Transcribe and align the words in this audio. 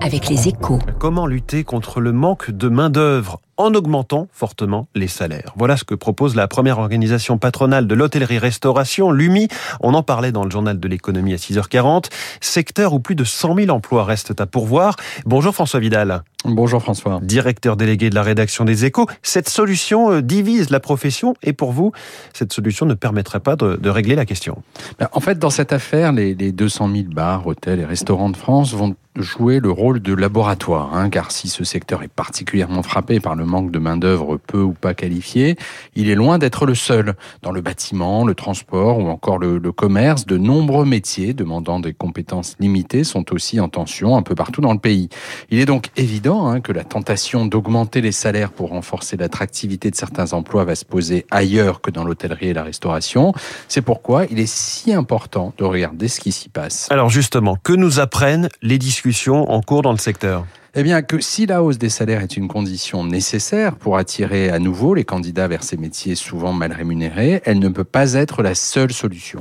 Avec 0.00 0.28
les 0.28 0.48
échos. 0.48 0.78
Comment 0.98 1.26
lutter 1.26 1.64
contre 1.64 2.00
le 2.00 2.12
manque 2.12 2.50
de 2.50 2.68
main-d'œuvre? 2.68 3.40
En 3.56 3.74
augmentant 3.74 4.28
fortement 4.32 4.88
les 4.94 5.08
salaires 5.08 5.52
Voilà 5.56 5.76
ce 5.76 5.84
que 5.84 5.94
propose 5.94 6.34
la 6.34 6.48
première 6.48 6.78
organisation 6.78 7.38
patronale 7.38 7.86
de 7.86 7.94
l'hôtellerie-restauration, 7.94 9.10
l'UMI. 9.10 9.48
On 9.80 9.94
en 9.94 10.02
parlait 10.02 10.32
dans 10.32 10.44
le 10.44 10.50
journal 10.50 10.78
de 10.78 10.88
l'économie 10.88 11.32
à 11.32 11.36
6h40. 11.36 12.06
Secteur 12.40 12.92
où 12.92 13.00
plus 13.00 13.14
de 13.14 13.24
100 13.24 13.56
000 13.56 13.70
emplois 13.70 14.04
restent 14.04 14.40
à 14.40 14.46
pourvoir. 14.46 14.96
Bonjour 15.24 15.54
François 15.54 15.80
Vidal. 15.80 16.22
Bonjour 16.44 16.80
François. 16.80 17.18
Directeur 17.22 17.76
délégué 17.76 18.10
de 18.10 18.14
la 18.14 18.22
rédaction 18.22 18.64
des 18.64 18.84
échos. 18.84 19.06
Cette 19.22 19.48
solution 19.48 20.12
euh, 20.12 20.22
divise 20.22 20.70
la 20.70 20.78
profession 20.78 21.34
et 21.42 21.52
pour 21.52 21.72
vous, 21.72 21.92
cette 22.32 22.52
solution 22.52 22.86
ne 22.86 22.94
permettrait 22.94 23.40
pas 23.40 23.56
de, 23.56 23.76
de 23.76 23.90
régler 23.90 24.14
la 24.14 24.26
question 24.26 24.62
ben, 24.98 25.08
En 25.12 25.20
fait, 25.20 25.38
dans 25.38 25.50
cette 25.50 25.72
affaire, 25.72 26.12
les, 26.12 26.34
les 26.34 26.52
200 26.52 26.90
000 26.92 27.04
bars, 27.08 27.46
hôtels 27.46 27.80
et 27.80 27.84
restaurants 27.84 28.30
de 28.30 28.36
France 28.36 28.74
vont 28.74 28.94
jouer 29.22 29.60
le 29.60 29.70
rôle 29.70 30.00
de 30.00 30.14
laboratoire, 30.14 30.94
hein, 30.94 31.10
car 31.10 31.30
si 31.30 31.48
ce 31.48 31.64
secteur 31.64 32.02
est 32.02 32.08
particulièrement 32.08 32.82
frappé 32.82 33.20
par 33.20 33.34
le 33.34 33.44
manque 33.44 33.70
de 33.70 33.78
main-d'œuvre 33.78 34.36
peu 34.36 34.60
ou 34.60 34.72
pas 34.72 34.94
qualifiée, 34.94 35.56
il 35.94 36.10
est 36.10 36.14
loin 36.14 36.38
d'être 36.38 36.66
le 36.66 36.74
seul. 36.74 37.14
Dans 37.42 37.50
le 37.50 37.60
bâtiment, 37.60 38.24
le 38.26 38.34
transport 38.34 38.98
ou 38.98 39.08
encore 39.08 39.38
le, 39.38 39.60
commerce, 39.72 40.26
de 40.26 40.36
nombreux 40.36 40.84
métiers 40.84 41.32
demandant 41.34 41.80
des 41.80 41.92
compétences 41.92 42.56
limitées 42.60 43.04
sont 43.04 43.32
aussi 43.32 43.60
en 43.60 43.68
tension 43.68 44.16
un 44.16 44.22
peu 44.22 44.34
partout 44.34 44.60
dans 44.60 44.72
le 44.72 44.78
pays. 44.78 45.08
Il 45.50 45.58
est 45.58 45.66
donc 45.66 45.88
évident 45.96 46.48
hein, 46.48 46.60
que 46.60 46.72
la 46.72 46.84
tentation 46.84 47.46
d'augmenter 47.46 48.00
les 48.00 48.12
salaires 48.12 48.52
pour 48.52 48.70
renforcer 48.70 49.16
l'attractivité 49.16 49.90
de 49.90 49.96
certains 49.96 50.32
emplois 50.32 50.64
va 50.64 50.74
se 50.74 50.84
poser 50.84 51.26
ailleurs 51.30 51.80
que 51.80 51.90
dans 51.90 52.04
l'hôtellerie 52.04 52.48
et 52.48 52.54
la 52.54 52.62
restauration. 52.62 53.32
C'est 53.68 53.82
pourquoi 53.82 54.26
il 54.26 54.38
est 54.38 54.50
si 54.50 54.92
important 54.92 55.52
de 55.58 55.64
regarder 55.64 56.08
ce 56.08 56.20
qui 56.20 56.32
s'y 56.32 56.48
passe. 56.48 56.88
Alors 56.90 57.10
justement, 57.10 57.56
que 57.62 57.72
nous 57.72 58.00
apprennent 58.00 58.48
les 58.62 58.78
discussions 58.78 59.05
en 59.48 59.60
cours 59.60 59.82
dans 59.82 59.92
le 59.92 59.98
secteur 59.98 60.46
eh 60.78 60.82
bien, 60.82 61.00
que 61.00 61.20
si 61.20 61.46
la 61.46 61.62
hausse 61.62 61.78
des 61.78 61.88
salaires 61.88 62.20
est 62.20 62.36
une 62.36 62.48
condition 62.48 63.02
nécessaire 63.02 63.76
pour 63.76 63.96
attirer 63.96 64.50
à 64.50 64.58
nouveau 64.58 64.92
les 64.92 65.04
candidats 65.04 65.48
vers 65.48 65.62
ces 65.62 65.78
métiers 65.78 66.14
souvent 66.14 66.52
mal 66.52 66.70
rémunérés, 66.70 67.40
elle 67.46 67.60
ne 67.60 67.70
peut 67.70 67.82
pas 67.82 68.12
être 68.12 68.42
la 68.42 68.54
seule 68.54 68.92
solution. 68.92 69.40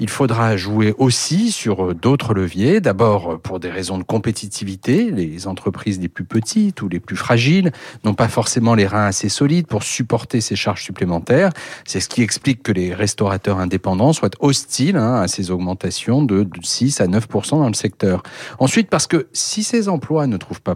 Il 0.00 0.10
faudra 0.10 0.56
jouer 0.56 0.92
aussi 0.98 1.52
sur 1.52 1.94
d'autres 1.94 2.34
leviers. 2.34 2.80
D'abord, 2.80 3.38
pour 3.38 3.60
des 3.60 3.70
raisons 3.70 3.96
de 3.96 4.02
compétitivité, 4.02 5.12
les 5.12 5.46
entreprises 5.46 6.00
les 6.00 6.08
plus 6.08 6.24
petites 6.24 6.82
ou 6.82 6.88
les 6.88 6.98
plus 6.98 7.14
fragiles 7.14 7.70
n'ont 8.04 8.14
pas 8.14 8.26
forcément 8.26 8.74
les 8.74 8.88
reins 8.88 9.06
assez 9.06 9.28
solides 9.28 9.68
pour 9.68 9.84
supporter 9.84 10.40
ces 10.40 10.56
charges 10.56 10.82
supplémentaires. 10.82 11.50
C'est 11.84 12.00
ce 12.00 12.08
qui 12.08 12.22
explique 12.22 12.64
que 12.64 12.72
les 12.72 12.92
restaurateurs 12.92 13.60
indépendants 13.60 14.12
soient 14.12 14.30
hostiles 14.40 14.96
hein, 14.96 15.20
à 15.20 15.28
ces 15.28 15.52
augmentations 15.52 16.24
de 16.24 16.44
6 16.60 17.00
à 17.00 17.06
9 17.06 17.28
dans 17.52 17.68
le 17.68 17.74
secteur. 17.74 18.24
Ensuite, 18.58 18.90
parce 18.90 19.06
que 19.06 19.28
si 19.32 19.62
ces 19.62 19.88
emplois 19.88 20.26
ne 20.26 20.36
trouvent 20.36 20.60
pas 20.60 20.71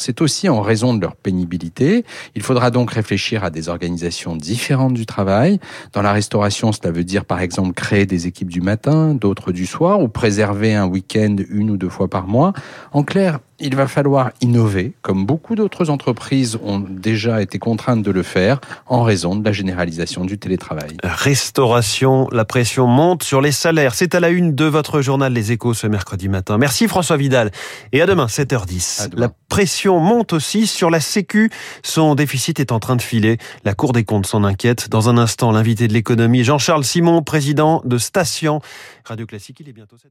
c'est 0.00 0.20
aussi 0.20 0.48
en 0.48 0.60
raison 0.60 0.94
de 0.94 1.00
leur 1.00 1.16
pénibilité. 1.16 2.04
Il 2.34 2.42
faudra 2.42 2.70
donc 2.70 2.90
réfléchir 2.92 3.44
à 3.44 3.50
des 3.50 3.68
organisations 3.68 4.36
différentes 4.36 4.94
du 4.94 5.06
travail. 5.06 5.60
Dans 5.92 6.02
la 6.02 6.12
restauration, 6.12 6.72
cela 6.72 6.90
veut 6.90 7.04
dire 7.04 7.24
par 7.24 7.40
exemple 7.40 7.72
créer 7.72 8.06
des 8.06 8.26
équipes 8.26 8.50
du 8.50 8.60
matin, 8.60 9.14
d'autres 9.14 9.52
du 9.52 9.66
soir, 9.66 10.00
ou 10.00 10.08
préserver 10.08 10.74
un 10.74 10.86
week-end 10.86 11.36
une 11.50 11.70
ou 11.70 11.76
deux 11.76 11.88
fois 11.88 12.08
par 12.08 12.26
mois. 12.26 12.52
En 12.92 13.02
clair, 13.02 13.40
il 13.60 13.76
va 13.76 13.86
falloir 13.86 14.30
innover, 14.40 14.92
comme 15.02 15.26
beaucoup 15.26 15.54
d'autres 15.54 15.90
entreprises 15.90 16.58
ont 16.62 16.80
déjà 16.80 17.42
été 17.42 17.58
contraintes 17.58 18.02
de 18.02 18.10
le 18.10 18.22
faire, 18.22 18.60
en 18.86 19.02
raison 19.02 19.36
de 19.36 19.44
la 19.44 19.52
généralisation 19.52 20.24
du 20.24 20.38
télétravail. 20.38 20.96
Restauration, 21.02 22.28
la 22.32 22.44
pression 22.44 22.86
monte 22.86 23.22
sur 23.22 23.40
les 23.40 23.52
salaires. 23.52 23.94
C'est 23.94 24.14
à 24.14 24.20
la 24.20 24.30
une 24.30 24.54
de 24.54 24.64
votre 24.64 25.02
journal 25.02 25.32
Les 25.32 25.52
Échos 25.52 25.74
ce 25.74 25.86
mercredi 25.86 26.28
matin. 26.28 26.58
Merci 26.58 26.88
François 26.88 27.16
Vidal. 27.16 27.50
Et 27.92 28.00
à 28.02 28.06
demain, 28.06 28.26
7h10. 28.26 29.02
À 29.02 29.08
demain. 29.08 29.20
La 29.20 29.32
pression 29.48 30.00
monte 30.00 30.32
aussi 30.32 30.66
sur 30.66 30.90
la 30.90 31.00
Sécu. 31.00 31.50
Son 31.82 32.14
déficit 32.14 32.60
est 32.60 32.72
en 32.72 32.80
train 32.80 32.96
de 32.96 33.02
filer. 33.02 33.38
La 33.64 33.74
Cour 33.74 33.92
des 33.92 34.04
comptes 34.04 34.26
s'en 34.26 34.44
inquiète. 34.44 34.88
Dans 34.88 35.08
un 35.08 35.18
instant, 35.18 35.52
l'invité 35.52 35.88
de 35.88 35.92
l'économie, 35.92 36.44
Jean-Charles 36.44 36.84
Simon, 36.84 37.22
président 37.22 37.82
de 37.84 37.98
Station. 37.98 38.60
Radio 39.04 39.26
Classique, 39.26 39.58
il 39.60 39.68
est 39.68 39.72
bientôt 39.72 39.96
7h. 39.96 40.10